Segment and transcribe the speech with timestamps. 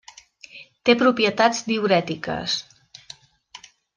[0.89, 2.57] Té propietats diürètiques.